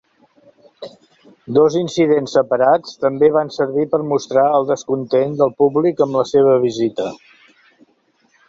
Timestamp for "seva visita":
6.35-7.11